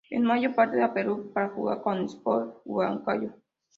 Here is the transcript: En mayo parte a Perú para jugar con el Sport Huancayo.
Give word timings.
En 0.09 0.23
mayo 0.25 0.55
parte 0.55 0.81
a 0.81 0.91
Perú 0.95 1.29
para 1.31 1.49
jugar 1.49 1.83
con 1.83 1.99
el 1.99 2.05
Sport 2.05 2.61
Huancayo. 2.65 3.35